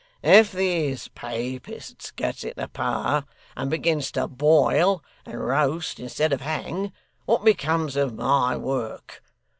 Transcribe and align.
'If 0.23 0.51
these 0.51 1.09
Papists 1.09 2.09
gets 2.09 2.43
into 2.43 2.67
power, 2.69 3.23
and 3.55 3.69
begins 3.69 4.09
to 4.13 4.27
boil 4.27 5.03
and 5.27 5.39
roast 5.39 5.99
instead 5.99 6.33
of 6.33 6.41
hang, 6.41 6.91
what 7.25 7.45
becomes 7.45 7.95
of 7.95 8.15
my 8.15 8.57
work! 8.57 9.21